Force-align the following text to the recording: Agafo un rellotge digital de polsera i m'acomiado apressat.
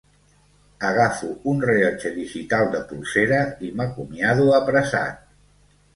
Agafo 0.87 1.27
un 1.51 1.59
rellotge 1.67 2.11
digital 2.17 2.71
de 2.77 2.81
polsera 2.93 3.43
i 3.69 3.73
m'acomiado 3.81 4.49
apressat. 4.61 5.25